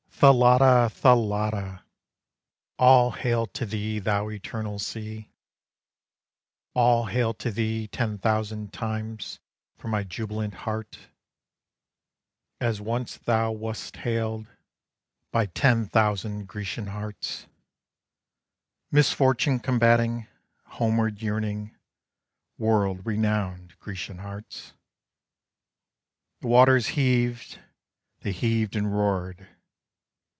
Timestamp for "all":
2.77-3.09, 6.75-7.07